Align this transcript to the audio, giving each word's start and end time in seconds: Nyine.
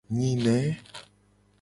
Nyine. 0.15 0.55